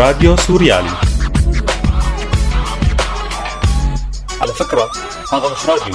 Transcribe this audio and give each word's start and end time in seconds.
راديو 0.00 0.36
سوريالي. 0.36 0.88
على 4.40 4.52
فكرة 4.52 4.90
هذا 5.32 5.52
مش 5.52 5.66
راديو. 5.68 5.94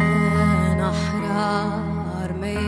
أنا 0.00 0.90
أحرار 0.90 2.32
ما 2.40 2.58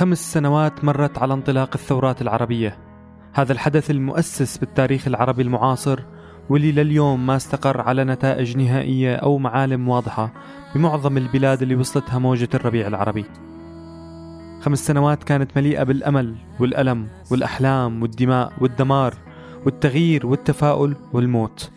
خمس 0.00 0.32
سنوات 0.32 0.84
مرت 0.84 1.18
على 1.18 1.34
انطلاق 1.34 1.70
الثورات 1.74 2.22
العربية. 2.22 2.78
هذا 3.32 3.52
الحدث 3.52 3.90
المؤسس 3.90 4.58
بالتاريخ 4.58 5.06
العربي 5.06 5.42
المعاصر 5.42 6.00
واللي 6.50 6.72
لليوم 6.72 7.26
ما 7.26 7.36
استقر 7.36 7.80
على 7.80 8.04
نتائج 8.04 8.56
نهائية 8.56 9.16
أو 9.16 9.38
معالم 9.38 9.88
واضحة 9.88 10.32
بمعظم 10.74 11.16
البلاد 11.16 11.62
اللي 11.62 11.74
وصلتها 11.74 12.18
موجة 12.18 12.48
الربيع 12.54 12.86
العربي. 12.86 13.24
خمس 14.60 14.86
سنوات 14.86 15.24
كانت 15.24 15.56
مليئة 15.56 15.82
بالأمل 15.82 16.34
والألم 16.60 17.08
والأحلام 17.30 18.02
والدماء 18.02 18.52
والدمار 18.60 19.14
والتغيير 19.66 20.26
والتفاؤل 20.26 20.96
والموت. 21.12 21.70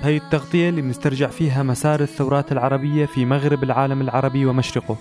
هي 0.00 0.16
التغطية 0.16 0.68
اللي 0.68 0.82
بنسترجع 0.82 1.26
فيها 1.26 1.62
مسار 1.62 2.00
الثورات 2.00 2.52
العربية 2.52 3.06
في 3.06 3.24
مغرب 3.24 3.62
العالم 3.62 4.00
العربي 4.00 4.46
ومشرقه. 4.46 4.96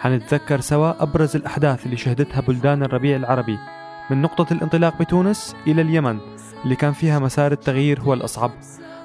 حنتذكر 0.00 0.60
سوا 0.60 1.02
أبرز 1.02 1.36
الأحداث 1.36 1.86
اللي 1.86 1.96
شهدتها 1.96 2.40
بلدان 2.40 2.82
الربيع 2.82 3.16
العربي 3.16 3.58
من 4.10 4.22
نقطة 4.22 4.52
الانطلاق 4.52 4.98
بتونس 5.00 5.56
إلى 5.66 5.82
اليمن 5.82 6.18
اللي 6.64 6.76
كان 6.76 6.92
فيها 6.92 7.18
مسار 7.18 7.52
التغيير 7.52 8.00
هو 8.00 8.14
الأصعب 8.14 8.50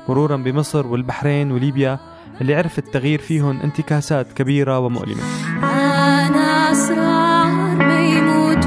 مرورا 0.09 0.35
بمصر 0.37 0.87
والبحرين 0.87 1.51
وليبيا 1.51 1.99
اللي 2.41 2.55
عرف 2.55 2.79
التغيير 2.79 3.19
فيهن 3.19 3.59
انتكاسات 3.63 4.33
كبيرة 4.33 4.79
ومؤلمة. 4.79 5.21
أنا 5.63 6.71
أسرار 6.71 7.75
ما 7.75 7.99
يموتوش 8.05 8.65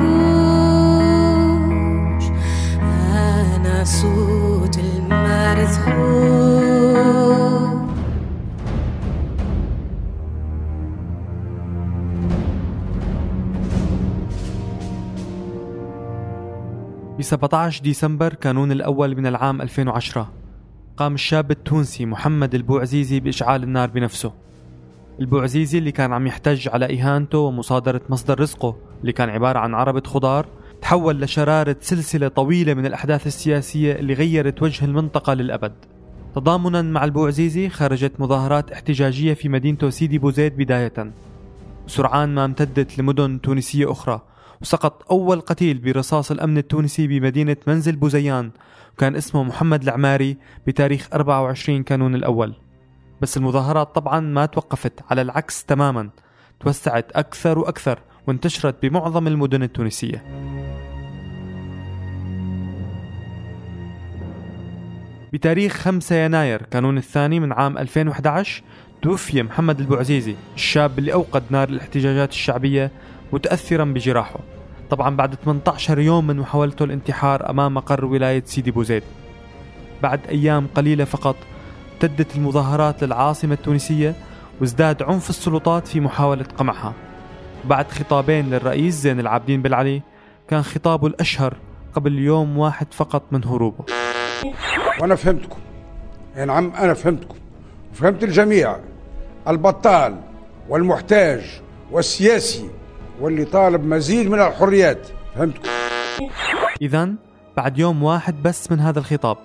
أنا 3.15 3.85
صوت 3.85 4.79
المرثخوش 4.79 6.58
ب 17.19 17.23
17 17.23 17.83
ديسمبر 17.83 18.35
كانون 18.35 18.73
الأول 18.73 19.17
من 19.17 19.27
العام 19.27 19.63
2010 19.63 20.33
قام 20.97 21.15
الشاب 21.15 21.51
التونسي 21.51 22.07
محمد 22.07 22.55
البوعزيزي 22.55 23.21
بإشعال 23.21 23.63
النار 23.63 23.91
بنفسه. 23.91 24.33
البوعزيزي 25.21 25.79
اللي 25.79 25.93
كان 25.93 26.13
عم 26.13 26.27
يحتج 26.27 26.69
على 26.69 27.01
إهانته 27.01 27.39
ومصادرة 27.39 28.01
مصدر 28.09 28.41
رزقه 28.41 28.77
اللي 29.01 29.13
كان 29.13 29.29
عبارة 29.29 29.59
عن 29.59 29.75
عربة 29.75 30.03
خضار 30.07 30.47
تحول 30.83 31.21
لشرارة 31.21 31.77
سلسلة 31.81 32.29
طويلة 32.29 32.75
من 32.75 32.87
الأحداث 32.87 33.27
السياسية 33.27 33.93
اللي 33.93 34.15
غيرت 34.15 34.63
وجه 34.63 34.85
المنطقة 34.85 35.35
للأبد. 35.35 35.75
تضامنا 36.35 36.83
مع 36.83 37.05
البوعزيزي 37.05 37.69
خرجت 37.69 38.13
مظاهرات 38.19 38.73
احتجاجية 38.73 39.35
في 39.35 39.49
مدينته 39.49 39.91
سيدي 39.91 40.19
بوزيد 40.19 40.57
بداية. 40.57 41.13
سرعان 41.87 42.35
ما 42.35 42.45
امتدت 42.45 42.99
لمدن 42.99 43.41
تونسية 43.41 43.93
أخرى. 43.93 44.28
وسقط 44.61 45.13
أول 45.13 45.41
قتيل 45.41 45.79
برصاص 45.79 46.31
الأمن 46.31 46.59
التونسي 46.59 47.07
بمدينة 47.07 47.57
منزل 47.67 47.97
بوزيان 47.97 48.51
وكان 48.95 49.17
اسمه 49.17 49.43
محمد 49.43 49.83
العماري 49.83 50.37
بتاريخ 50.67 51.09
24 51.13 51.83
كانون 51.83 52.15
الأول. 52.15 52.55
بس 53.21 53.37
المظاهرات 53.37 53.95
طبعا 53.95 54.21
ما 54.21 54.47
توقفت 54.47 54.93
على 55.11 55.23
العكس 55.23 55.65
تماما. 55.65 56.11
توسعت 56.61 57.13
أكثر 57.13 57.59
وأكثر 57.59 57.99
وانتشرت 58.27 58.83
بمعظم 58.83 59.27
المدن 59.27 59.63
التونسية. 59.63 60.25
بتاريخ 65.33 65.73
5 65.73 66.17
يناير 66.17 66.63
كانون 66.63 66.99
الثاني 66.99 67.41
من 67.41 67.53
عام 67.53 67.79
2011 67.79 68.63
توفي 69.03 69.43
محمد 69.43 69.81
البوعزيزي 69.81 70.35
الشاب 70.55 70.99
اللي 70.99 71.13
أوقد 71.13 71.43
نار 71.51 71.69
الاحتجاجات 71.69 72.31
الشعبية 72.31 72.91
متأثرا 73.33 73.85
بجراحه. 73.85 74.41
طبعا 74.91 75.17
بعد 75.17 75.35
18 75.35 75.99
يوم 75.99 76.27
من 76.27 76.37
محاولته 76.37 76.85
الانتحار 76.85 77.51
أمام 77.51 77.75
مقر 77.75 78.05
ولاية 78.05 78.43
سيدي 78.47 78.71
بوزيد. 78.71 79.03
بعد 80.03 80.21
أيام 80.29 80.67
قليلة 80.75 81.05
فقط 81.05 81.37
امتدت 81.93 82.37
المظاهرات 82.37 83.05
للعاصمة 83.05 83.55
التونسية 83.55 84.15
وازداد 84.61 85.03
عنف 85.03 85.31
السلطات 85.31 85.89
في 85.89 86.01
محاولة 86.01 86.45
قمعها. 86.45 86.95
بعد 87.65 87.91
خطابين 87.91 88.51
للرئيس 88.51 88.95
زين 88.95 89.21
العابدين 89.21 89.63
بالعلي 89.63 90.03
كان 90.49 90.63
خطابه 90.63 91.07
الأشهر 91.07 91.57
قبل 91.95 92.19
يوم 92.19 92.59
واحد 92.59 92.87
فقط 92.91 93.23
من 93.33 93.45
هروبه. 93.45 93.85
وأنا 95.01 95.15
فهمتكم. 95.15 95.59
يا 96.37 96.45
نعم 96.45 96.73
أنا 96.73 96.95
فهمتكم. 96.95 97.35
فهمت 97.93 98.25
الجميع. 98.25 98.77
البطال 99.49 100.17
والمحتاج 100.69 101.61
والسياسي 101.93 102.71
واللي 103.21 103.45
طالب 103.45 103.85
مزيد 103.85 104.31
من 104.31 104.41
الحريات. 104.41 105.09
فهمتكم؟ 105.35 105.69
إذا 106.83 107.09
بعد 107.57 107.79
يوم 107.79 108.03
واحد 108.03 108.43
بس 108.43 108.73
من 108.73 108.81
هذا 108.81 108.99
الخطاب 108.99 109.37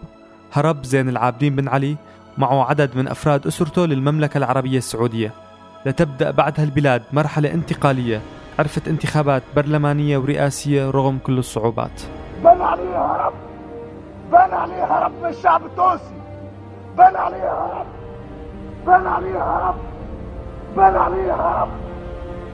هرب 0.52 0.84
زين 0.84 1.09
العابدين 1.09 1.56
بن 1.56 1.68
علي 1.68 1.96
معه 2.38 2.70
عدد 2.70 2.98
من 2.98 3.08
أفراد 3.08 3.48
أسرته 3.48 3.86
للمملكة 3.86 4.38
العربية 4.38 4.78
السعودية. 4.78 5.31
لتبدأ 5.86 6.31
بعدها 6.31 6.66
البلاد 6.66 7.04
مرحلة 7.14 7.54
انتقالية 7.54 8.22
عرفت 8.60 8.88
انتخابات 8.88 9.44
برلمانية 9.56 10.18
ورئاسية 10.18 10.90
رغم 10.90 11.18
كل 11.24 11.38
الصعوبات. 11.38 12.02
بان 12.44 12.62
عليه 12.62 13.06
هرب! 13.06 13.34
بان 14.31 14.54
عليه 14.54 14.84
هرب 14.84 15.12
من 15.24 15.30
الشعب 15.30 15.66
التونسي! 15.66 16.14
بان 16.98 17.16
عليه 17.16 17.52
هرب! 17.52 17.86
بان 18.86 19.08
عليه 19.08 19.44
هرب 19.44 19.76
بان 20.75 20.96
عليه 20.96 21.34
هرب 21.34 21.69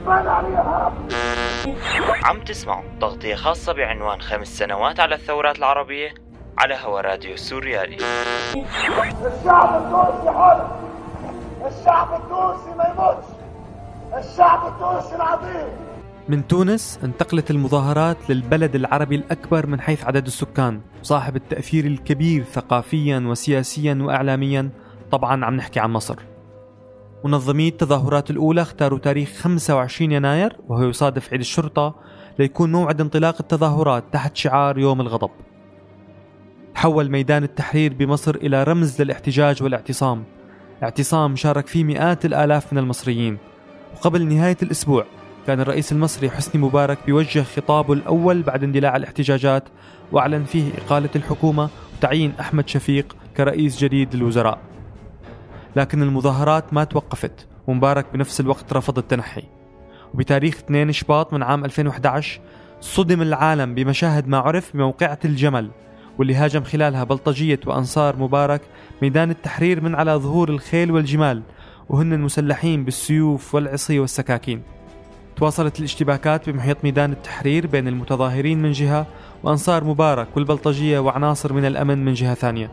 بان 0.06 0.26
عليه 0.26 0.60
هرب 0.60 0.92
عم 2.24 2.40
تسمعوا 2.44 2.82
تغطية 3.00 3.34
خاصة 3.34 3.72
بعنوان 3.72 4.20
خمس 4.20 4.48
سنوات 4.58 5.00
على 5.00 5.14
الثورات 5.14 5.58
العربية 5.58 6.14
على 6.58 6.74
هوا 6.84 7.00
راديو 7.00 7.36
سوريالي. 7.36 7.96
الشعب 7.96 9.82
التونسي 9.82 10.30
حر. 10.30 10.70
الشعب 11.66 12.20
التونسي 12.22 12.70
ما 12.78 12.84
يموتش. 12.94 13.26
الشعب 14.18 14.72
التونسي 14.72 15.16
العظيم. 15.16 15.68
من 16.28 16.46
تونس 16.46 17.00
انتقلت 17.04 17.50
المظاهرات 17.50 18.30
للبلد 18.30 18.74
العربي 18.74 19.16
الأكبر 19.16 19.66
من 19.66 19.80
حيث 19.80 20.04
عدد 20.04 20.26
السكان 20.26 20.80
صاحب 21.02 21.36
التأثير 21.36 21.84
الكبير 21.84 22.42
ثقافيا 22.42 23.24
وسياسيا 23.26 23.98
وإعلاميا. 24.00 24.70
طبعا 25.10 25.44
عم 25.44 25.54
نحكي 25.54 25.80
عن 25.80 25.90
مصر. 25.90 26.16
منظمي 27.24 27.68
التظاهرات 27.68 28.30
الأولى 28.30 28.62
اختاروا 28.62 28.98
تاريخ 28.98 29.28
25 29.36 30.12
يناير 30.12 30.56
وهو 30.68 30.88
يصادف 30.88 31.32
عيد 31.32 31.40
الشرطة 31.40 31.94
ليكون 32.38 32.72
موعد 32.72 33.00
انطلاق 33.00 33.36
التظاهرات 33.40 34.04
تحت 34.12 34.36
شعار 34.36 34.78
يوم 34.78 35.00
الغضب. 35.00 35.30
تحول 36.74 37.10
ميدان 37.10 37.44
التحرير 37.44 37.94
بمصر 37.94 38.34
إلى 38.34 38.64
رمز 38.64 39.02
للاحتجاج 39.02 39.62
والاعتصام. 39.62 40.24
اعتصام 40.82 41.36
شارك 41.36 41.66
فيه 41.66 41.84
مئات 41.84 42.24
الآلاف 42.24 42.72
من 42.72 42.78
المصريين. 42.78 43.38
وقبل 43.94 44.26
نهاية 44.26 44.56
الأسبوع 44.62 45.04
كان 45.46 45.60
الرئيس 45.60 45.92
المصري 45.92 46.30
حسني 46.30 46.62
مبارك 46.62 46.98
بيوجه 47.06 47.42
خطابه 47.42 47.92
الأول 47.92 48.42
بعد 48.42 48.64
اندلاع 48.64 48.96
الاحتجاجات 48.96 49.64
وأعلن 50.12 50.44
فيه 50.44 50.72
إقالة 50.74 51.10
الحكومة 51.16 51.68
تعيين 52.00 52.32
أحمد 52.40 52.68
شفيق 52.68 53.16
كرئيس 53.36 53.84
جديد 53.84 54.16
للوزراء. 54.16 54.69
لكن 55.76 56.02
المظاهرات 56.02 56.74
ما 56.74 56.84
توقفت 56.84 57.46
ومبارك 57.66 58.06
بنفس 58.12 58.40
الوقت 58.40 58.72
رفض 58.72 58.98
التنحي. 58.98 59.42
وبتاريخ 60.14 60.56
2 60.58 60.92
شباط 60.92 61.32
من 61.32 61.42
عام 61.42 61.64
2011 61.64 62.40
صدم 62.80 63.22
العالم 63.22 63.74
بمشاهد 63.74 64.28
ما 64.28 64.38
عرف 64.38 64.76
بموقعة 64.76 65.18
الجمل 65.24 65.70
واللي 66.18 66.34
هاجم 66.34 66.62
خلالها 66.62 67.04
بلطجية 67.04 67.60
وأنصار 67.66 68.16
مبارك 68.16 68.60
ميدان 69.02 69.30
التحرير 69.30 69.80
من 69.80 69.94
على 69.94 70.12
ظهور 70.12 70.48
الخيل 70.48 70.90
والجمال 70.90 71.42
وهن 71.88 72.20
مسلحين 72.20 72.84
بالسيوف 72.84 73.54
والعصي 73.54 73.98
والسكاكين. 73.98 74.62
تواصلت 75.36 75.78
الاشتباكات 75.78 76.50
بمحيط 76.50 76.84
ميدان 76.84 77.12
التحرير 77.12 77.66
بين 77.66 77.88
المتظاهرين 77.88 78.62
من 78.62 78.72
جهة 78.72 79.06
وأنصار 79.42 79.84
مبارك 79.84 80.28
والبلطجية 80.36 80.98
وعناصر 80.98 81.52
من 81.52 81.64
الأمن 81.64 82.04
من 82.04 82.14
جهة 82.14 82.34
ثانية. 82.34 82.70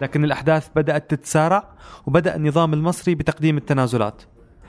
لكن 0.00 0.24
الأحداث 0.24 0.68
بدأت 0.76 1.10
تتسارع 1.10 1.68
وبدأ 2.06 2.36
النظام 2.36 2.74
المصري 2.74 3.14
بتقديم 3.14 3.56
التنازلات. 3.56 4.22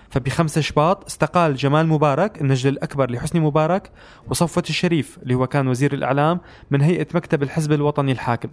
فبخمسة 0.09 0.61
شباط 0.61 1.05
استقال 1.05 1.55
جمال 1.55 1.87
مبارك 1.87 2.41
النجل 2.41 2.69
الأكبر 2.69 3.11
لحسني 3.11 3.41
مبارك 3.41 3.91
وصفوة 4.29 4.63
الشريف 4.69 5.19
اللي 5.23 5.33
هو 5.33 5.47
كان 5.47 5.67
وزير 5.67 5.93
الإعلام 5.93 6.39
من 6.71 6.81
هيئة 6.81 7.07
مكتب 7.13 7.43
الحزب 7.43 7.71
الوطني 7.71 8.11
الحاكم. 8.11 8.49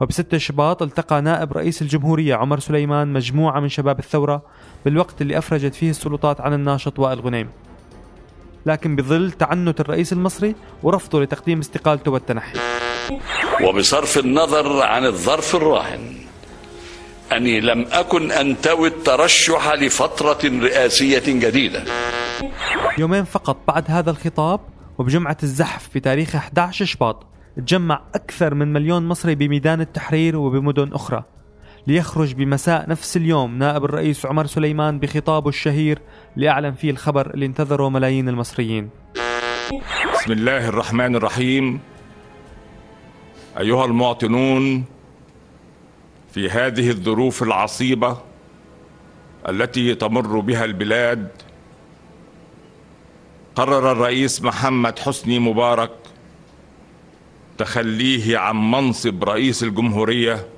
وبستة 0.00 0.38
شباط 0.38 0.82
التقى 0.82 1.22
نائب 1.22 1.52
رئيس 1.52 1.82
الجمهورية 1.82 2.34
عمر 2.34 2.58
سليمان 2.58 3.12
مجموعة 3.12 3.60
من 3.60 3.68
شباب 3.68 3.98
الثورة 3.98 4.42
بالوقت 4.84 5.22
اللي 5.22 5.38
أفرجت 5.38 5.74
فيه 5.74 5.90
السلطات 5.90 6.40
عن 6.40 6.52
الناشط 6.54 6.98
وائل 6.98 7.20
غنيم. 7.20 7.48
لكن 8.66 8.96
بظل 8.96 9.32
تعنت 9.32 9.80
الرئيس 9.80 10.12
المصري 10.12 10.54
ورفضه 10.82 11.22
لتقديم 11.22 11.58
استقالته 11.58 12.10
والتنحي. 12.10 12.58
وبصرف 13.64 14.18
النظر 14.18 14.82
عن 14.82 15.06
الظرف 15.06 15.56
الراهن 15.56 16.14
أني 17.32 17.60
لم 17.60 17.86
أكن 17.92 18.30
أنتوي 18.30 18.88
الترشح 18.88 19.72
لفترة 19.72 20.38
رئاسية 20.44 21.22
جديدة. 21.26 21.84
يومين 22.98 23.24
فقط 23.24 23.56
بعد 23.68 23.84
هذا 23.88 24.10
الخطاب 24.10 24.60
وبجمعة 24.98 25.36
الزحف 25.42 25.88
بتاريخ 25.94 26.34
11 26.34 26.84
شباط 26.84 27.26
تجمع 27.56 28.02
أكثر 28.14 28.54
من 28.54 28.72
مليون 28.72 29.08
مصري 29.08 29.34
بميدان 29.34 29.80
التحرير 29.80 30.36
وبمدن 30.36 30.92
أخرى. 30.92 31.24
ليخرج 31.88 32.34
بمساء 32.34 32.88
نفس 32.88 33.16
اليوم 33.16 33.58
نائب 33.58 33.84
الرئيس 33.84 34.26
عمر 34.26 34.46
سليمان 34.46 34.98
بخطابه 34.98 35.48
الشهير 35.48 35.98
ليعلن 36.36 36.72
فيه 36.72 36.90
الخبر 36.90 37.34
اللي 37.34 37.46
انتظره 37.46 37.88
ملايين 37.88 38.28
المصريين. 38.28 38.90
بسم 40.14 40.32
الله 40.32 40.68
الرحمن 40.68 41.16
الرحيم. 41.16 41.80
أيها 43.58 43.84
المواطنون 43.84 44.84
في 46.34 46.50
هذه 46.50 46.90
الظروف 46.90 47.42
العصيبة 47.42 48.18
التي 49.48 49.94
تمر 49.94 50.40
بها 50.40 50.64
البلاد 50.64 51.28
قرر 53.54 53.92
الرئيس 53.92 54.42
محمد 54.42 54.98
حسني 54.98 55.38
مبارك 55.38 55.92
تخليه 57.58 58.38
عن 58.38 58.70
منصب 58.70 59.24
رئيس 59.24 59.62
الجمهورية 59.62 60.57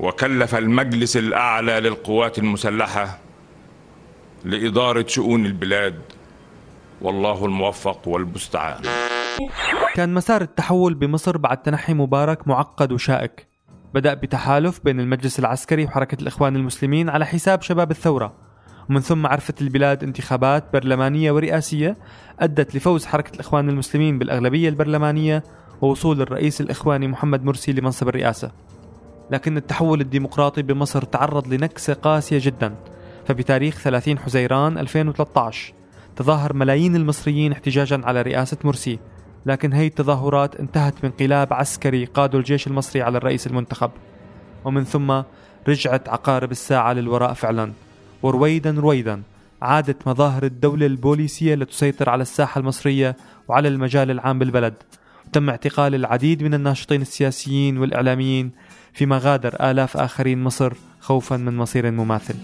وكلف 0.00 0.54
المجلس 0.54 1.16
الأعلى 1.16 1.80
للقوات 1.80 2.38
المسلحة 2.38 3.18
لإدارة 4.44 5.04
شؤون 5.08 5.46
البلاد 5.46 6.00
والله 7.02 7.44
الموفق 7.44 8.08
والمستعان. 8.08 8.82
كان 9.94 10.14
مسار 10.14 10.42
التحول 10.42 10.94
بمصر 10.94 11.36
بعد 11.36 11.62
تنحي 11.62 11.94
مبارك 11.94 12.48
معقد 12.48 12.92
وشائك. 12.92 13.46
بدأ 13.94 14.14
بتحالف 14.14 14.80
بين 14.84 15.00
المجلس 15.00 15.38
العسكري 15.38 15.84
وحركة 15.84 16.22
الإخوان 16.22 16.56
المسلمين 16.56 17.08
على 17.08 17.26
حساب 17.26 17.62
شباب 17.62 17.90
الثورة. 17.90 18.32
ومن 18.90 19.00
ثم 19.00 19.26
عرفت 19.26 19.62
البلاد 19.62 20.04
انتخابات 20.04 20.72
برلمانية 20.72 21.32
ورئاسية 21.32 21.96
أدت 22.40 22.76
لفوز 22.76 23.06
حركة 23.06 23.34
الإخوان 23.34 23.68
المسلمين 23.68 24.18
بالأغلبية 24.18 24.68
البرلمانية 24.68 25.44
ووصول 25.80 26.20
الرئيس 26.20 26.60
الإخواني 26.60 27.08
محمد 27.08 27.44
مرسي 27.44 27.72
لمنصب 27.72 28.08
الرئاسة. 28.08 28.50
لكن 29.30 29.56
التحول 29.56 30.00
الديمقراطي 30.00 30.62
بمصر 30.62 31.02
تعرض 31.02 31.54
لنكسة 31.54 31.92
قاسية 31.92 32.38
جدا. 32.42 32.74
فبتاريخ 33.26 33.78
30 33.78 34.18
حزيران 34.18 34.78
2013 34.78 35.72
تظاهر 36.16 36.52
ملايين 36.52 36.96
المصريين 36.96 37.52
احتجاجا 37.52 38.00
على 38.04 38.22
رئاسة 38.22 38.56
مرسي. 38.64 38.98
لكن 39.46 39.72
هي 39.72 39.86
التظاهرات 39.86 40.56
انتهت 40.56 41.02
بانقلاب 41.02 41.52
عسكري 41.52 42.04
قاده 42.04 42.38
الجيش 42.38 42.66
المصري 42.66 43.02
على 43.02 43.18
الرئيس 43.18 43.46
المنتخب. 43.46 43.90
ومن 44.64 44.84
ثم 44.84 45.22
رجعت 45.68 46.08
عقارب 46.08 46.50
الساعة 46.50 46.92
للوراء 46.92 47.32
فعلا. 47.32 47.72
ورويدا 48.22 48.70
رويدا 48.70 49.22
عادت 49.62 50.08
مظاهر 50.08 50.42
الدولة 50.42 50.86
البوليسية 50.86 51.54
لتسيطر 51.54 52.10
على 52.10 52.22
الساحة 52.22 52.58
المصرية 52.58 53.16
وعلى 53.48 53.68
المجال 53.68 54.10
العام 54.10 54.38
بالبلد. 54.38 54.74
وتم 55.26 55.50
اعتقال 55.50 55.94
العديد 55.94 56.42
من 56.42 56.54
الناشطين 56.54 57.02
السياسيين 57.02 57.78
والإعلاميين 57.78 58.50
فيما 58.94 59.20
غادر 59.22 59.70
آلاف 59.70 59.96
آخرين 59.96 60.42
مصر 60.42 60.72
خوفا 61.00 61.36
من 61.36 61.56
مصير 61.56 61.90
مماثل. 61.90 62.34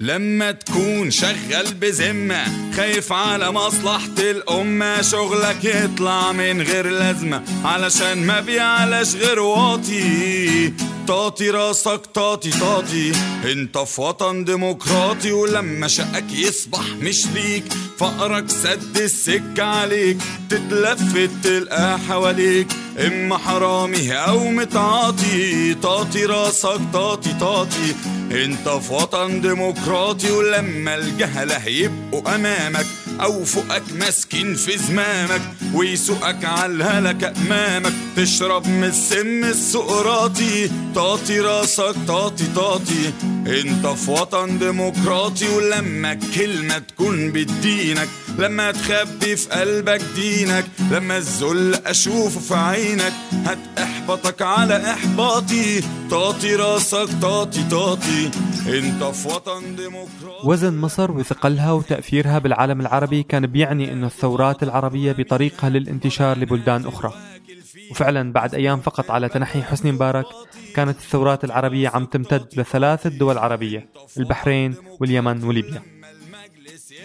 لما 0.00 0.52
تكون 0.52 1.10
شغال 1.10 1.74
بذمة 1.74 2.44
خايف 2.76 3.12
على 3.12 3.50
مصلحة 3.50 4.18
الأمة 4.18 5.02
شغلك 5.02 5.64
يطلع 5.64 6.32
من 6.32 6.62
غير 6.62 6.90
لازمة. 6.90 7.42
علشان 7.64 8.26
ما 8.26 8.40
بيعلاش 8.40 9.14
غير 9.14 9.40
واطي. 9.40 10.72
طاطي 11.08 11.50
راسك 11.50 12.06
طاطي 12.14 12.50
طاطي. 12.50 13.12
انت 13.44 13.78
في 13.78 14.00
وطن 14.00 14.44
ديمقراطي 14.44 15.32
ولما 15.32 15.88
شقك 15.88 16.32
يصبح 16.32 16.86
مش 17.00 17.26
ليك. 17.26 17.64
فقرك 17.98 18.50
سد 18.50 18.96
السكة 18.96 19.64
عليك 19.64 20.18
تتلفت 20.48 21.30
تلقى 21.44 21.98
حواليك. 21.98 22.68
إما 23.06 23.38
حرامي 23.38 24.12
أو 24.12 24.48
متعاطي 24.50 25.74
طاطي 25.74 26.24
راسك 26.24 26.80
طاطي 26.92 27.32
طاطي 27.40 27.94
أنت 28.32 28.68
في 28.68 28.92
وطن 28.92 29.40
ديمقراطي 29.40 30.30
ولما 30.30 30.94
الجهلة 30.94 31.66
يبقوا 31.66 32.34
أمامك. 32.34 32.86
أو 33.20 33.44
فوقك 33.44 33.82
ماسكين 33.98 34.54
في 34.54 34.78
زمامك 34.78 35.40
ويسوقك 35.74 36.44
على 36.44 36.72
الهلكة 36.72 37.32
أمامك. 37.46 37.92
تشرب 38.16 38.66
من 38.68 38.84
السم 38.84 39.44
السقراطي 39.44 40.70
طاطي 40.94 41.40
راسك 41.40 41.94
طاطي 42.08 42.44
طاطي 42.56 43.12
أنت 43.46 43.86
في 43.86 44.10
وطن 44.10 44.58
ديمقراطي 44.58 45.48
ولما 45.48 46.12
الكلمة 46.12 46.78
تكون 46.78 47.30
بدينك 47.32 48.08
لما 48.38 48.70
تخبي 48.72 49.36
في 49.36 49.48
قلبك 49.48 50.00
دينك 50.14 50.64
لما 50.90 51.16
الذل 51.16 51.74
أشوفه 51.86 52.40
في 52.40 52.54
عينك 52.54 53.12
هتحبطك 53.46 54.42
على 54.42 54.92
إحباطي. 54.92 55.80
طاطي 56.10 56.54
راسك 56.54 57.08
طاطي 57.22 57.62
طاطي 57.70 58.30
انت 58.68 59.04
في 59.04 59.28
وطن 59.28 59.76
ديمقراطي. 59.76 60.48
وزن 60.48 60.78
مصر 60.78 61.10
وثقلها 61.10 61.72
وتأثيرها 61.72 62.38
بالعالم 62.38 62.80
العربي 62.80 63.22
كان 63.22 63.46
بيعني 63.46 63.92
أن 63.92 64.04
الثورات 64.04 64.62
العربية 64.62 65.12
بطريقها 65.12 65.70
للانتشار 65.70 66.38
لبلدان 66.38 66.86
أخرى. 66.86 67.12
وفعلا 67.90 68.32
بعد 68.32 68.54
أيام 68.54 68.80
فقط 68.80 69.10
على 69.10 69.28
تنحي 69.28 69.62
حسني 69.62 69.92
مبارك 69.92 70.26
كانت 70.74 70.98
الثورات 70.98 71.44
العربية 71.44 71.88
عم 71.88 72.04
تمتد 72.04 72.46
لثلاث 72.56 73.06
دول 73.06 73.38
عربية 73.38 73.88
البحرين 74.18 74.74
واليمن 75.00 75.44
وليبيا. 75.44 75.82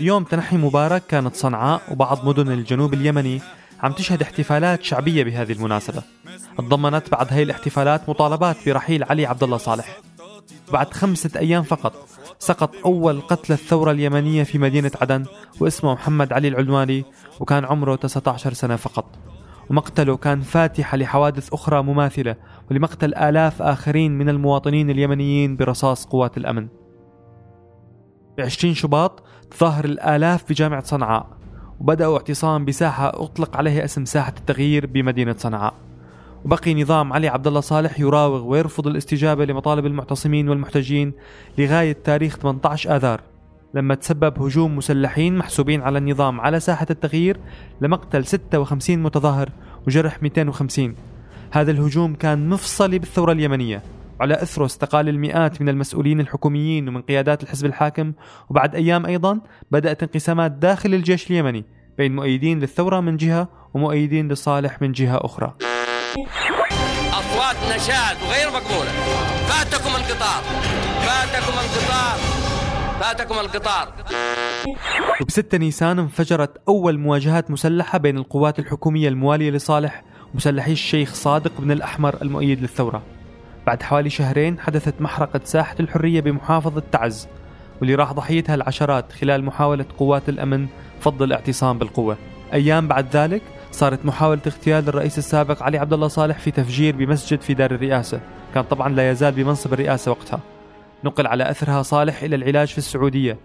يوم 0.01 0.23
تنحي 0.23 0.57
مبارك 0.57 1.03
كانت 1.07 1.35
صنعاء 1.35 1.81
وبعض 1.91 2.27
مدن 2.27 2.51
الجنوب 2.51 2.93
اليمني 2.93 3.41
عم 3.83 3.91
تشهد 3.91 4.21
احتفالات 4.21 4.83
شعبية 4.83 5.23
بهذه 5.23 5.51
المناسبة. 5.51 6.03
تضمنت 6.57 7.09
بعد 7.11 7.33
هاي 7.33 7.43
الاحتفالات 7.43 8.09
مطالبات 8.09 8.57
برحيل 8.65 9.03
علي 9.03 9.25
عبد 9.25 9.43
الله 9.43 9.57
صالح. 9.57 9.97
بعد 10.71 10.93
خمسة 10.93 11.39
أيام 11.39 11.63
فقط. 11.63 11.93
سقط 12.39 12.75
أول 12.85 13.21
قتل 13.21 13.53
الثورة 13.53 13.91
اليمنية 13.91 14.43
في 14.43 14.57
مدينة 14.57 14.91
عدن 15.01 15.25
واسمه 15.59 15.93
محمد 15.93 16.33
علي 16.33 16.47
العدواني 16.47 17.05
وكان 17.39 17.65
عمره 17.65 17.95
19 17.95 18.53
سنة 18.53 18.75
فقط. 18.75 19.05
ومقتله 19.69 20.17
كان 20.17 20.41
فاتحة 20.41 20.97
لحوادث 20.97 21.53
أخرى 21.53 21.83
مماثلة 21.83 22.35
ولمقتل 22.71 23.15
آلاف 23.15 23.61
آخرين 23.61 24.17
من 24.17 24.29
المواطنين 24.29 24.89
اليمنيين 24.89 25.55
برصاص 25.55 26.05
قوات 26.05 26.37
الأمن. 26.37 26.67
بعشرين 28.37 28.73
شباط 28.73 29.23
تظاهر 29.51 29.85
الآلاف 29.85 30.49
بجامعة 30.49 30.83
صنعاء 30.83 31.27
وبدأوا 31.79 32.17
اعتصام 32.17 32.65
بساحة 32.65 33.09
أطلق 33.09 33.57
عليها 33.57 33.85
اسم 33.85 34.05
ساحة 34.05 34.33
التغيير 34.37 34.85
بمدينة 34.85 35.35
صنعاء. 35.37 35.73
وبقي 36.45 36.73
نظام 36.73 37.13
علي 37.13 37.27
عبد 37.27 37.47
الله 37.47 37.59
صالح 37.59 37.99
يراوغ 37.99 38.43
ويرفض 38.43 38.87
الاستجابة 38.87 39.45
لمطالب 39.45 39.85
المعتصمين 39.85 40.49
والمحتجين 40.49 41.13
لغاية 41.57 41.97
تاريخ 42.03 42.37
18 42.37 42.95
آذار. 42.95 43.21
لما 43.73 43.95
تسبب 43.95 44.41
هجوم 44.41 44.75
مسلحين 44.75 45.37
محسوبين 45.37 45.81
على 45.81 45.97
النظام 45.97 46.41
على 46.41 46.59
ساحة 46.59 46.87
التغيير 46.89 47.37
لمقتل 47.81 48.25
56 48.25 49.03
متظاهر 49.03 49.49
وجرح 49.87 50.23
250 50.23 50.95
هذا 51.51 51.71
الهجوم 51.71 52.15
كان 52.15 52.49
مفصلي 52.49 52.99
بالثورة 52.99 53.31
اليمنية. 53.31 53.81
وعلى 54.19 54.33
أثره 54.33 54.65
استقال 54.65 55.09
المئات 55.09 55.61
من 55.61 55.69
المسؤولين 55.69 56.19
الحكوميين 56.19 56.89
ومن 56.89 57.01
قيادات 57.01 57.43
الحزب 57.43 57.65
الحاكم 57.65 58.13
وبعد 58.49 58.75
أيام 58.75 59.05
أيضا 59.05 59.39
بدأت 59.71 60.03
انقسامات 60.03 60.51
داخل 60.51 60.93
الجيش 60.93 61.31
اليمني 61.31 61.65
بين 61.97 62.15
مؤيدين 62.15 62.59
للثورة 62.59 62.99
من 62.99 63.17
جهة 63.17 63.47
ومؤيدين 63.73 64.31
لصالح 64.31 64.81
من 64.81 64.91
جهة 64.91 65.17
أخرى. 65.17 65.72
أصوات 67.11 67.55
نشاد 67.75 68.17
وغير 68.23 68.47
مقبولة. 68.49 68.91
فاتكم 69.47 69.95
القطار 69.95 70.43
فاتكم 71.05 71.53
القطار 71.53 72.19
فاتكم 72.99 73.39
القطار 73.39 73.93
وب 75.21 75.31
6 75.31 75.57
نيسان 75.57 75.99
انفجرت 75.99 76.61
أول 76.67 76.99
مواجهات 76.99 77.51
مسلحة 77.51 77.97
بين 77.97 78.17
القوات 78.17 78.59
الحكومية 78.59 79.07
الموالية 79.07 79.51
لصالح 79.51 80.03
ومسلحي 80.33 80.71
الشيخ 80.71 81.13
صادق 81.13 81.51
بن 81.59 81.71
الأحمر 81.71 82.17
المؤيد 82.21 82.61
للثورة. 82.61 83.01
بعد 83.67 83.83
حوالي 83.83 84.09
شهرين 84.09 84.59
حدثت 84.59 85.01
محرقة 85.01 85.41
ساحة 85.43 85.75
الحرية 85.79 86.21
بمحافظة 86.21 86.83
تعز 86.91 87.27
واللي 87.79 87.95
راح 87.95 88.13
ضحيتها 88.13 88.55
العشرات 88.55 89.11
خلال 89.11 89.45
محاولة 89.45 89.85
قوات 89.99 90.29
الأمن 90.29 90.67
فض 91.01 91.21
الاعتصام 91.21 91.77
بالقوة. 91.77 92.17
أيام 92.53 92.87
بعد 92.87 93.07
ذلك 93.15 93.41
صارت 93.73 94.05
محاولة 94.05 94.41
اغتيال 94.47 94.87
الرئيس 94.87 95.17
السابق 95.17 95.63
علي 95.63 95.77
عبد 95.77 95.93
الله 95.93 96.07
صالح 96.07 96.39
في 96.39 96.51
تفجير 96.51 96.95
بمسجد 96.95 97.41
في 97.41 97.53
دار 97.53 97.71
الرئاسة. 97.71 98.19
كان 98.53 98.63
طبعا 98.63 98.89
لا 98.89 99.11
يزال 99.11 99.31
بمنصب 99.31 99.73
الرئاسة 99.73 100.11
وقتها. 100.11 100.39
نقل 101.03 101.27
على 101.27 101.49
أثرها 101.49 101.81
صالح 101.81 102.23
إلى 102.23 102.35
العلاج 102.35 102.67
في 102.67 102.77
السعودية. 102.77 103.37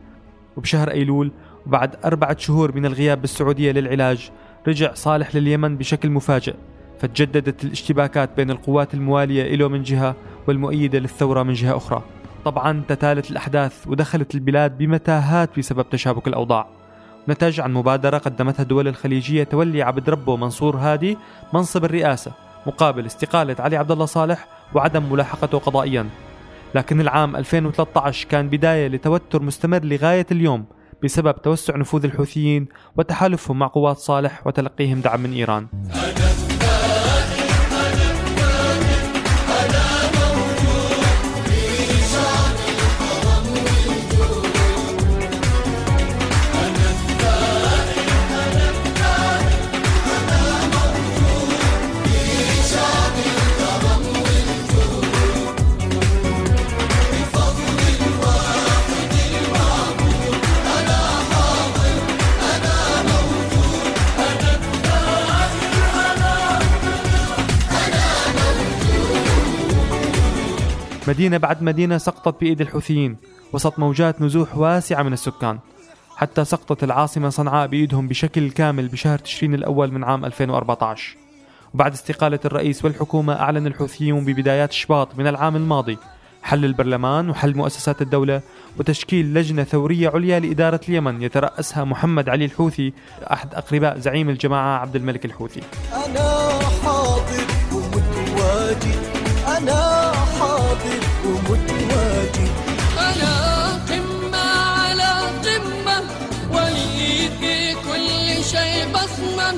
وبشهر 0.56 0.90
أيلول 0.90 1.32
وبعد 1.66 1.96
أربعة 2.04 2.36
شهور 2.38 2.76
من 2.76 2.86
الغياب 2.86 3.20
بالسعودية 3.20 3.72
للعلاج 3.72 4.30
رجع 4.68 4.94
صالح 4.94 5.34
لليمن 5.34 5.76
بشكل 5.76 6.10
مفاجئ. 6.10 6.54
فتجددت 6.98 7.64
الاشتباكات 7.64 8.30
بين 8.36 8.50
القوات 8.50 8.94
الموالية 8.94 9.56
له 9.56 9.68
من 9.68 9.82
جهة 9.82 10.14
والمؤيدة 10.48 10.98
للثورة 10.98 11.42
من 11.42 11.52
جهة 11.52 11.76
أخرى. 11.76 12.02
طبعا 12.44 12.82
تتالت 12.88 13.30
الأحداث 13.30 13.86
ودخلت 13.86 14.34
البلاد 14.34 14.78
بمتاهات 14.78 15.58
بسبب 15.58 15.88
تشابك 15.90 16.28
الأوضاع. 16.28 16.77
نتج 17.28 17.60
عن 17.60 17.72
مبادرة 17.72 18.18
قدمتها 18.18 18.62
الدول 18.62 18.88
الخليجية 18.88 19.44
تولي 19.44 19.82
عبد 19.82 20.10
ربه 20.10 20.36
منصور 20.36 20.76
هادي 20.76 21.18
منصب 21.52 21.84
الرئاسة 21.84 22.32
مقابل 22.66 23.06
استقالة 23.06 23.56
علي 23.58 23.76
عبد 23.76 23.90
الله 23.90 24.06
صالح 24.06 24.46
وعدم 24.74 25.12
ملاحقته 25.12 25.58
قضائيا. 25.58 26.06
لكن 26.74 27.00
العام 27.00 27.36
2013 27.36 28.28
كان 28.28 28.48
بداية 28.48 28.88
لتوتر 28.88 29.42
مستمر 29.42 29.84
لغاية 29.84 30.26
اليوم 30.30 30.64
بسبب 31.04 31.42
توسع 31.42 31.76
نفوذ 31.76 32.04
الحوثيين 32.04 32.66
وتحالفهم 32.96 33.58
مع 33.58 33.66
قوات 33.66 33.96
صالح 33.96 34.46
وتلقيهم 34.46 35.00
دعم 35.00 35.20
من 35.20 35.32
إيران. 35.32 35.66
مدينة 71.08 71.36
بعد 71.36 71.62
مدينة 71.62 71.98
سقطت 71.98 72.40
بإيد 72.40 72.60
الحوثيين 72.60 73.16
وسط 73.52 73.78
موجات 73.78 74.22
نزوح 74.22 74.56
واسعة 74.56 75.02
من 75.02 75.12
السكان. 75.12 75.58
حتى 76.16 76.44
سقطت 76.44 76.84
العاصمة 76.84 77.28
صنعاء 77.28 77.66
بإيدهم 77.66 78.08
بشكل 78.08 78.50
كامل 78.50 78.88
بشهر 78.88 79.18
تشرين 79.18 79.54
الأول 79.54 79.92
من 79.92 80.04
عام 80.04 80.24
2014 80.24 81.16
وبعد 81.74 81.92
استقالة 81.92 82.38
الرئيس 82.44 82.84
والحكومة 82.84 83.32
أعلن 83.32 83.66
الحوثيون 83.66 84.24
ببدايات 84.24 84.72
شباط 84.72 85.18
من 85.18 85.26
العام 85.26 85.56
الماضي 85.56 85.98
حل 86.42 86.64
البرلمان 86.64 87.30
وحل 87.30 87.56
مؤسسات 87.56 88.02
الدولة 88.02 88.40
وتشكيل 88.78 89.34
لجنة 89.34 89.64
ثورية 89.64 90.08
عليا 90.08 90.40
لإدارة 90.40 90.80
اليمن 90.88 91.22
يترأسها 91.22 91.84
محمد 91.84 92.28
علي 92.28 92.44
الحوثي 92.44 92.92
أحد 93.32 93.54
أقرباء 93.54 93.98
زعيم 93.98 94.28
الجماعة 94.28 94.78
عبد 94.78 94.96
الملك 94.96 95.24
الحوثي. 95.24 95.60
أنا 96.06 96.48
حاضر 96.84 97.46
ومتواجد. 97.72 99.17
أنا 99.58 100.12
حاضر 100.38 101.02
ومتواجد. 101.26 102.50
أنا 102.98 103.32
قمة 103.90 104.38
على 104.38 105.10
قمة 105.44 105.98
ولي 106.50 107.28
في 107.40 107.74
كل 107.74 108.44
شيء 108.44 108.92
بصمة. 108.94 109.54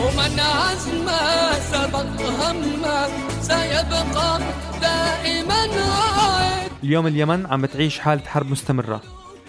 ومن 0.00 0.40
عزمه 0.40 1.52
سبق 1.72 2.20
همه 2.40 3.08
سيبقى 3.40 4.40
دائما 4.80 5.66
رائد. 5.66 6.70
اليوم 6.84 7.06
اليمن 7.06 7.46
عم 7.46 7.62
بتعيش 7.62 7.98
حالة 7.98 8.22
حرب 8.26 8.50
مستمرة. 8.50 9.00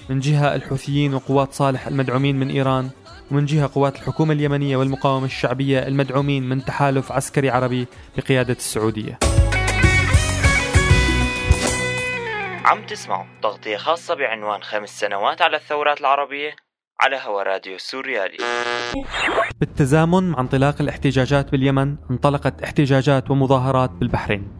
من 0.10 0.20
جهة 0.20 0.56
الحوثيين 0.56 1.14
وقوات 1.14 1.54
صالح 1.54 1.88
المدعومين 1.88 2.40
من 2.40 2.50
إيران 2.50 2.90
ومن 3.32 3.46
جهة 3.46 3.70
قوات 3.76 3.96
الحكومة 3.96 4.34
اليمنية 4.34 4.78
والمقاومة 4.78 5.26
الشعبية 5.26 5.88
المدعومين 5.88 6.50
من 6.50 6.66
تحالف 6.66 7.12
عسكري 7.12 7.50
عربي 7.50 7.88
بقيادة 8.18 8.54
السعودية. 8.54 9.20
عم 12.72 12.86
تسمعوا 12.86 13.26
تغطية 13.42 13.78
خاصة 13.78 14.16
بعنوان 14.16 14.64
خمس 14.64 15.00
سنوات 15.00 15.42
على 15.42 15.58
الثورات 15.58 16.00
العربية 16.00 16.56
على 17.00 17.20
هوا 17.26 17.44
راديو 17.44 17.78
سوريالي. 17.78 18.38
بالتزامن 19.60 20.30
مع 20.30 20.40
انطلاق 20.40 20.82
الاحتجاجات 20.82 21.52
باليمن 21.52 21.96
انطلقت 22.12 22.62
احتجاجات 22.64 23.32
ومظاهرات 23.32 23.90
بالبحرين. 23.90 24.52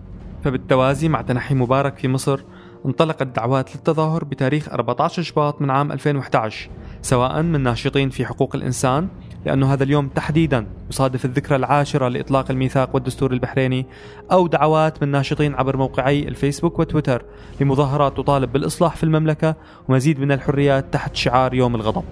فبالتوازي 0.44 1.10
مع 1.10 1.22
تنحي 1.22 1.56
مبارك 1.56 1.98
في 1.98 2.08
مصر 2.08 2.40
انطلقت 2.86 3.28
دعوات 3.28 3.76
للتظاهر 3.76 4.24
بتاريخ 4.24 4.70
14 4.70 5.22
شباط 5.22 5.62
من 5.62 5.70
عام 5.72 5.92
2011 5.92 6.70
سواء 7.02 7.42
من 7.42 7.64
ناشطين 7.64 8.10
في 8.10 8.26
حقوق 8.26 8.56
الإنسان 8.56 9.10
لأنه 9.46 9.74
هذا 9.74 9.84
اليوم 9.84 10.08
تحديدا 10.08 10.66
يصادف 10.90 11.26
الذكرى 11.26 11.56
العاشرة 11.56 12.08
لإطلاق 12.08 12.52
الميثاق 12.52 12.96
والدستور 12.96 13.34
البحريني 13.34 13.86
أو 14.32 14.48
دعوات 14.48 15.04
من 15.04 15.10
ناشطين 15.10 15.56
عبر 15.56 15.78
موقعي 15.78 16.28
الفيسبوك 16.28 16.80
وتويتر 16.80 17.26
لمظاهرات 17.62 18.18
تطالب 18.18 18.52
بالإصلاح 18.52 18.96
في 18.96 19.04
المملكة 19.04 19.56
ومزيد 19.88 20.20
من 20.20 20.32
الحريات 20.32 20.94
تحت 20.94 21.16
شعار 21.16 21.54
يوم 21.54 21.76
الغضب. 21.76 22.04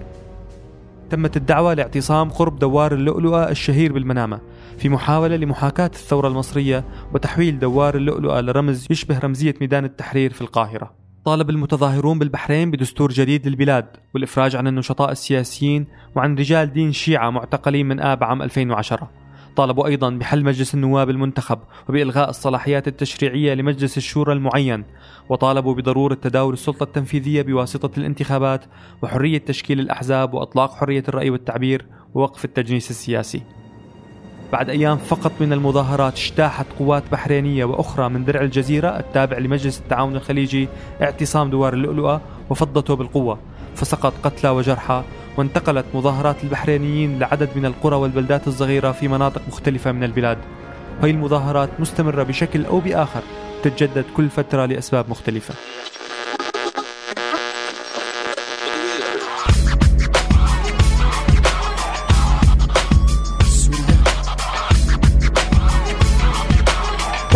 تمت 1.10 1.36
الدعوة 1.36 1.74
لاعتصام 1.74 2.30
قرب 2.30 2.58
دوار 2.58 2.92
اللؤلؤة 2.92 3.50
الشهير 3.50 3.92
بالمنامة 3.92 4.40
في 4.78 4.88
محاولة 4.88 5.36
لمحاكاة 5.36 5.86
الثورة 5.94 6.28
المصرية 6.28 6.84
وتحويل 7.14 7.58
دوار 7.58 7.96
اللؤلؤة 7.96 8.40
لرمز 8.40 8.86
يشبه 8.90 9.18
رمزية 9.18 9.54
ميدان 9.60 9.84
التحرير 9.84 10.32
في 10.32 10.40
القاهرة. 10.40 10.99
طالب 11.24 11.50
المتظاهرون 11.50 12.18
بالبحرين 12.18 12.70
بدستور 12.70 13.12
جديد 13.12 13.48
للبلاد 13.48 13.86
والإفراج 14.14 14.56
عن 14.56 14.66
النشطاء 14.66 15.12
السياسيين 15.12 15.86
وعن 16.16 16.34
رجال 16.34 16.72
دين 16.72 16.92
شيعة 16.92 17.30
معتقلين 17.30 17.88
من 17.88 18.00
آب 18.00 18.24
عام 18.24 18.42
2010 18.42 19.10
طالبوا 19.56 19.86
أيضا 19.86 20.10
بحل 20.10 20.44
مجلس 20.44 20.74
النواب 20.74 21.10
المنتخب 21.10 21.58
وبإلغاء 21.88 22.30
الصلاحيات 22.30 22.88
التشريعية 22.88 23.54
لمجلس 23.54 23.96
الشورى 23.96 24.32
المعين 24.32 24.84
وطالبوا 25.28 25.74
بضرورة 25.74 26.14
تداول 26.14 26.52
السلطة 26.52 26.84
التنفيذية 26.84 27.42
بواسطة 27.42 27.98
الانتخابات 27.98 28.64
وحرية 29.02 29.38
تشكيل 29.38 29.80
الأحزاب 29.80 30.34
وإطلاق 30.34 30.74
حرية 30.74 31.04
الرأي 31.08 31.30
والتعبير 31.30 31.86
ووقف 32.14 32.44
التجنيس 32.44 32.90
السياسي. 32.90 33.42
بعد 34.52 34.70
أيام 34.70 34.96
فقط 34.98 35.32
من 35.40 35.52
المظاهرات 35.52 36.14
اجتاحت 36.18 36.66
قوات 36.78 37.02
بحرينية 37.12 37.64
وأخرى 37.64 38.08
من 38.08 38.24
درع 38.24 38.40
الجزيرة 38.40 38.88
التابع 38.88 39.38
لمجلس 39.38 39.78
التعاون 39.78 40.16
الخليجي 40.16 40.68
اعتصام 41.02 41.50
دوار 41.50 41.72
اللؤلؤة 41.72 42.20
وفضته 42.50 42.96
بالقوة. 42.96 43.38
فسقط 43.74 44.12
قتلى 44.22 44.50
وجرحى 44.50 45.02
وانتقلت 45.36 45.86
مظاهرات 45.94 46.44
البحرينيين 46.44 47.18
لعدد 47.18 47.48
من 47.56 47.66
القرى 47.66 47.96
والبلدات 47.96 48.48
الصغيرة 48.48 48.92
في 48.92 49.08
مناطق 49.08 49.42
مختلفة 49.48 49.92
من 49.92 50.04
البلاد. 50.04 50.38
وهي 51.02 51.10
المظاهرات 51.10 51.70
مستمرة 51.78 52.22
بشكل 52.22 52.66
أو 52.66 52.80
بآخر 52.80 53.22
تتجدد 53.62 54.04
كل 54.16 54.28
فترة 54.28 54.66
لأسباب 54.66 55.10
مختلفة. 55.10 55.54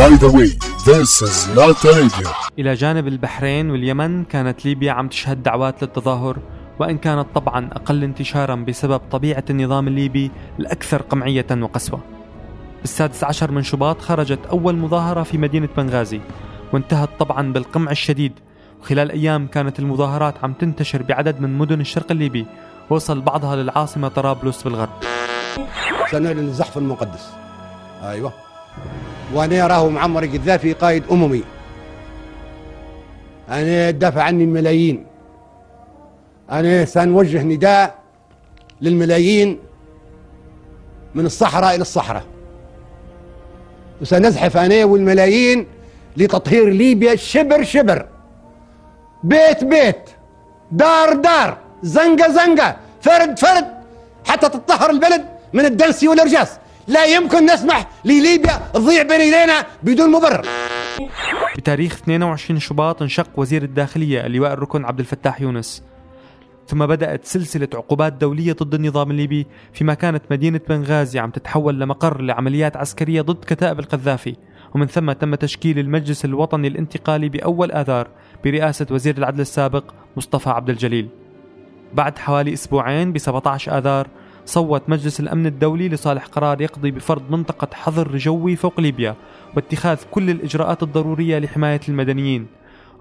By 0.04 0.16
the 0.24 0.32
way, 0.38 0.50
this 0.90 1.12
is 1.28 1.36
not 1.56 1.78
a 1.84 1.92
radio. 2.00 2.28
إلى 2.58 2.74
جانب 2.74 3.08
البحرين 3.08 3.70
واليمن 3.70 4.24
كانت 4.24 4.64
ليبيا 4.64 4.92
عم 4.92 5.08
تشهد 5.08 5.42
دعوات 5.42 5.82
للتظاهر 5.82 6.36
وإن 6.78 6.98
كانت 6.98 7.26
طبعا 7.34 7.68
أقل 7.72 8.04
انتشارا 8.04 8.54
بسبب 8.54 9.00
طبيعة 9.10 9.44
النظام 9.50 9.88
الليبي 9.88 10.30
الأكثر 10.58 11.02
قمعية 11.02 11.46
وقسوة. 11.50 12.00
بالسادس 12.80 13.24
عشر 13.24 13.50
من 13.50 13.62
شباط 13.62 14.00
خرجت 14.00 14.38
أول 14.50 14.76
مظاهرة 14.76 15.22
في 15.22 15.38
مدينة 15.38 15.68
بنغازي 15.76 16.20
وانتهت 16.72 17.10
طبعا 17.18 17.52
بالقمع 17.52 17.90
الشديد. 17.90 18.32
وخلال 18.80 19.10
أيام 19.10 19.46
كانت 19.46 19.78
المظاهرات 19.78 20.34
عم 20.44 20.52
تنتشر 20.52 21.02
بعدد 21.02 21.40
من 21.40 21.58
مدن 21.58 21.80
الشرق 21.80 22.10
الليبي 22.10 22.46
وصل 22.90 23.20
بعضها 23.20 23.56
للعاصمة 23.56 24.08
طرابلس 24.08 24.62
بالغرب. 24.62 25.02
سنعلن 26.10 26.38
الزحف 26.38 26.78
المقدس. 26.78 27.30
أيوه. 28.02 28.32
وأنا 29.34 29.64
أراه 29.64 29.88
معمر 29.88 30.22
القذافي 30.22 30.72
قائد 30.72 31.02
أممي. 31.10 31.42
أنا 33.48 33.90
دافع 33.90 34.22
عني 34.22 34.44
الملايين. 34.44 35.06
أنا 36.50 36.84
سنوجه 36.84 37.42
نداء 37.42 37.98
للملايين 38.80 39.58
من 41.14 41.26
الصحراء 41.26 41.74
إلى 41.74 41.82
الصحراء. 41.82 42.24
وسنزحف 44.00 44.56
أنا 44.56 44.84
والملايين 44.84 45.66
لتطهير 46.16 46.68
ليبيا 46.68 47.16
شبر 47.16 47.64
شبر. 47.64 48.06
بيت 49.24 49.64
بيت. 49.64 50.10
دار 50.72 51.12
دار. 51.12 51.58
زنقة 51.82 52.28
زنقة. 52.32 52.76
فرد 53.02 53.38
فرد. 53.38 53.66
حتى 54.24 54.48
تطهر 54.48 54.90
البلد 54.90 55.24
من 55.52 55.64
الدنس 55.64 56.04
والأرجاس. 56.04 56.58
لا 56.88 57.04
يمكن 57.04 57.46
نسمح 57.46 57.88
لليبيا 58.04 58.70
تضيع 58.74 59.02
بين 59.02 59.20
ايدينا 59.20 59.66
بدون 59.82 60.10
مبرر. 60.10 60.46
بتاريخ 61.56 61.94
22 61.94 62.60
شباط 62.60 63.02
انشق 63.02 63.28
وزير 63.36 63.62
الداخلية 63.62 64.26
اللواء 64.26 64.52
الركن 64.52 64.84
عبد 64.84 65.00
الفتاح 65.00 65.40
يونس. 65.40 65.82
ثم 66.68 66.86
بدأت 66.86 67.24
سلسلة 67.24 67.68
عقوبات 67.74 68.12
دولية 68.12 68.52
ضد 68.52 68.74
النظام 68.74 69.10
الليبي 69.10 69.46
فيما 69.72 69.94
كانت 69.94 70.22
مدينة 70.30 70.60
بنغازي 70.68 71.18
عم 71.18 71.30
تتحول 71.30 71.80
لمقر 71.80 72.20
لعمليات 72.20 72.76
عسكرية 72.76 73.22
ضد 73.22 73.44
كتائب 73.44 73.80
القذافي. 73.80 74.36
ومن 74.74 74.86
ثم 74.86 75.12
تم 75.12 75.34
تشكيل 75.34 75.78
المجلس 75.78 76.24
الوطني 76.24 76.68
الانتقالي 76.68 77.28
بأول 77.28 77.72
آذار 77.72 78.08
برئاسة 78.44 78.86
وزير 78.90 79.18
العدل 79.18 79.40
السابق 79.40 79.84
مصطفى 80.16 80.50
عبد 80.50 80.70
الجليل. 80.70 81.08
بعد 81.94 82.18
حوالي 82.18 82.52
أسبوعين 82.52 83.12
ب 83.12 83.18
17 83.18 83.78
آذار 83.78 84.08
صوت 84.46 84.82
مجلس 84.88 85.20
الأمن 85.20 85.46
الدولي 85.46 85.88
لصالح 85.88 86.26
قرار 86.26 86.60
يقضي 86.60 86.90
بفرض 86.90 87.30
منطقة 87.30 87.68
حظر 87.74 88.16
جوي 88.16 88.56
فوق 88.56 88.80
ليبيا 88.80 89.16
واتخاذ 89.56 89.98
كل 90.10 90.30
الإجراءات 90.30 90.82
الضرورية 90.82 91.38
لحماية 91.38 91.80
المدنيين. 91.88 92.46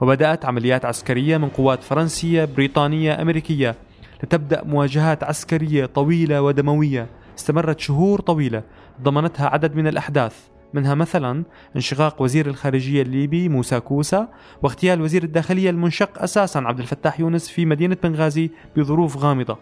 وبدأت 0.02 0.46
عمليات 0.46 0.86
عسكرية 0.86 1.38
من 1.38 1.50
قوات 1.50 1.84
فرنسية 1.84 2.46
بريطانية 2.46 3.22
أمريكية 3.22 3.76
لتبدأ 4.24 4.64
مواجهات 4.64 5.24
عسكرية 5.24 5.86
طويلة 5.86 6.42
ودموية. 6.42 7.08
استمرت 7.38 7.80
شهور 7.80 8.20
طويلة 8.20 8.64
ضمنتها 9.02 9.48
عدد 9.48 9.76
من 9.76 9.88
الأحداث 9.88 10.36
منها 10.74 10.96
مثلا 10.96 11.44
انشقاق 11.76 12.22
وزير 12.22 12.48
الخارجية 12.48 13.02
الليبي 13.02 13.50
موسى 13.50 13.80
كوسا 13.80 14.28
واغتيال 14.62 15.02
وزير 15.02 15.24
الداخلية 15.24 15.70
المنشق 15.70 16.22
أساسا 16.22 16.60
عبد 16.60 16.80
الفتاح 16.80 17.20
يونس 17.20 17.50
في 17.50 17.66
مدينة 17.66 17.98
بنغازي 18.04 18.50
بظروف 18.78 19.18
غامضة. 19.18 19.58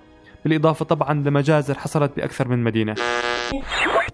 بالإضافة 0.46 0.86
طبعا 0.86 1.14
لمجازر 1.14 1.80
حصلت 1.80 2.12
بأكثر 2.18 2.48
من 2.48 2.64
مدينة. 2.64 2.96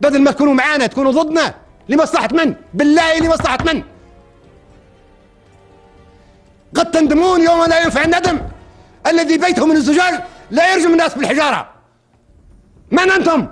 بدل 0.02 0.22
ما 0.22 0.32
تكونوا 0.32 0.54
معانا 0.54 0.88
تكونوا 0.88 1.12
ضدنا. 1.12 1.54
لمصلحة 1.90 2.30
من؟ 2.32 2.56
بالله 2.74 3.20
لمصلحة 3.20 3.58
من؟ 3.66 3.84
قد 6.76 6.92
تندمون 6.92 7.42
يوم 7.42 7.64
لا 7.66 7.82
ينفع 7.82 8.04
الندم. 8.04 8.40
الذي 9.08 9.38
بيته 9.38 9.66
من 9.66 9.76
الزجاج 9.76 10.22
لا 10.52 10.74
يرجم 10.74 10.92
الناس 10.92 11.14
بالحجارة. 11.18 11.70
من 12.92 13.12
أنتم؟ 13.12 13.48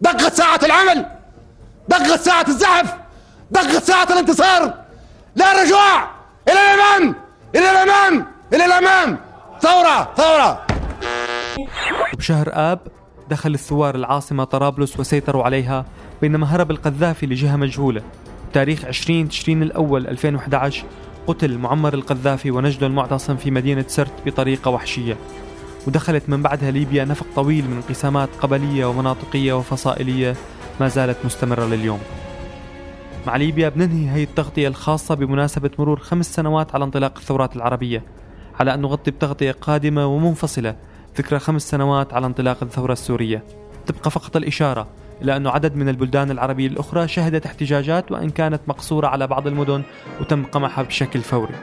دقت 0.00 0.34
ساعة 0.34 0.60
العمل. 0.62 1.06
دقت 1.88 2.20
ساعة 2.20 2.44
الزحف. 2.48 2.94
دقت 3.50 3.84
ساعة 3.84 4.08
الانتصار. 4.12 4.74
لا 5.36 5.62
رجوع. 5.62 6.02
إلى 6.48 6.60
الأمام. 6.74 7.14
إلى 7.54 7.70
الأمام. 7.70 8.26
إلى 8.52 8.64
الأمام. 8.64 9.18
ثورة. 9.60 10.14
ثورة. 10.16 10.66
وبشهر 12.14 12.48
آب 12.52 12.80
دخل 13.30 13.54
الثوار 13.54 13.94
العاصمة 13.94 14.44
طرابلس 14.44 15.00
وسيطروا 15.00 15.44
عليها 15.44 15.84
بينما 16.20 16.46
هرب 16.46 16.70
القذافي 16.70 17.26
لجهة 17.26 17.56
مجهولة. 17.56 18.02
بتاريخ 18.50 18.84
20 18.84 19.28
تشرين 19.28 19.62
الأول 19.62 20.06
2011 20.06 20.84
قتل 21.26 21.58
معمر 21.58 21.94
القذافي 21.94 22.50
ونجده 22.50 22.86
المعتصم 22.86 23.36
في 23.36 23.50
مدينة 23.50 23.84
سرت 23.88 24.12
بطريقة 24.26 24.70
وحشية. 24.70 25.16
ودخلت 25.86 26.28
من 26.28 26.42
بعدها 26.42 26.70
ليبيا 26.70 27.04
نفق 27.04 27.26
طويل 27.36 27.64
من 27.64 27.76
انقسامات 27.76 28.28
قبلية 28.40 28.84
ومناطقية 28.86 29.52
وفصائلية 29.52 30.36
ما 30.80 30.88
زالت 30.88 31.16
مستمرة 31.24 31.64
لليوم. 31.64 32.00
مع 33.26 33.36
ليبيا 33.36 33.68
بننهي 33.68 34.10
هي 34.10 34.22
التغطية 34.22 34.68
الخاصة 34.68 35.14
بمناسبة 35.14 35.70
مرور 35.78 35.98
خمس 35.98 36.34
سنوات 36.34 36.74
على 36.74 36.84
انطلاق 36.84 37.18
الثورات 37.18 37.56
العربية 37.56 38.02
على 38.60 38.74
أن 38.74 38.80
نغطي 38.80 39.10
بتغطية 39.10 39.52
قادمة 39.52 40.06
ومنفصلة 40.06 40.76
ذكرى 41.18 41.38
خمس 41.38 41.70
سنوات 41.70 42.14
على 42.14 42.26
انطلاق 42.26 42.56
الثورة 42.62 42.92
السورية. 42.92 43.44
تبقى 43.86 44.10
فقط 44.10 44.36
الإشارة 44.36 44.86
إلى 45.22 45.36
أن 45.36 45.46
عدد 45.46 45.76
من 45.76 45.88
البلدان 45.88 46.30
العربية 46.30 46.66
الأخرى 46.66 47.08
شهدت 47.08 47.46
احتجاجات 47.46 48.12
وإن 48.12 48.30
كانت 48.30 48.60
مقصورة 48.66 49.06
على 49.06 49.26
بعض 49.26 49.46
المدن 49.46 49.82
وتم 50.20 50.44
قمعها 50.44 50.82
بشكل 50.82 51.20
فوري 51.20 51.54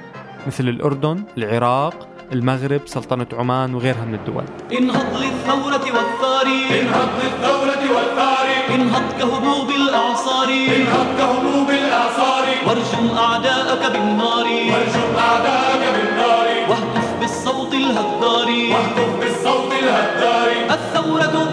مثل 0.48 0.70
الأردن، 0.70 1.24
العراق، 1.38 2.08
المغرب، 2.32 2.82
سلطنة 2.86 3.28
عمان 3.34 3.76
وغيرها 3.76 4.06
من 4.06 4.14
الدول. 4.14 4.44
انهض 4.80 5.18
للثورة 5.18 5.86
والثار 5.98 6.48
انهض 6.82 7.10
للثورة 7.24 7.96
والثار 7.96 8.48
انهض 8.76 9.14
كهبوب 9.20 9.70
الأعصار. 9.70 10.50
انهض 10.50 11.08
كهبوب 11.18 11.70
الأعصار. 11.70 12.46
وارجم 12.68 13.18
أعداءك 13.18 13.92
بالنار. 13.92 14.46
وارجم 14.72 15.16
أعداءك 15.18 15.84
بالنار. 15.96 16.48
واهتف 16.70 17.20
بالصوت 17.20 17.74
الهدار 17.74 18.48
واهتف 18.72 19.17
الثورة 20.72 21.47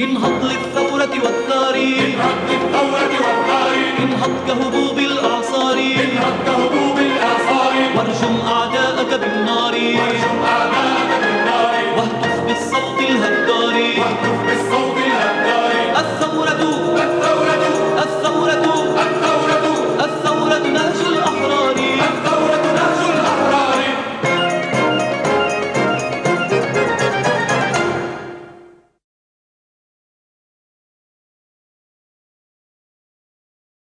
انهض 0.00 0.44
للثورة 0.44 1.14
والثار 1.24 1.74
انهض 1.74 2.38
للثورة 2.50 3.08
انهض 4.02 4.30
كهبوب 4.48 4.98
الأعصار 4.98 5.78
انهض 5.78 6.36
كهبوب 6.46 6.98
الأعصار 6.98 7.72
وارجم 7.96 8.36
أعداءك 8.46 9.20
بالنار. 9.20 9.74
وارجم 9.74 10.36
أعداءك 10.44 11.10
بالنار. 11.22 11.72
واهتف 11.96 12.40
بالصوت 12.46 13.00
الهدار. 13.10 13.76
واهتف 14.00 14.36
بالصوت 14.46 14.96
الهدار. 15.06 15.72
الثورة. 16.02 16.62
الثورة. 17.06 17.62
الثورة. 18.04 18.87